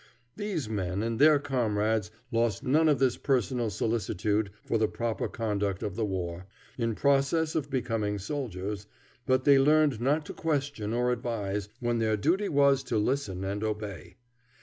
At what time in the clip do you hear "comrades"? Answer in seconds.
1.37-2.09